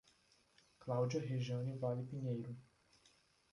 [0.79, 2.55] Cláudia Rejanne Vale Pinheiro